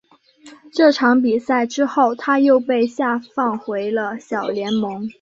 [0.73, 5.07] 这场比赛之后他又被下放回了小联盟。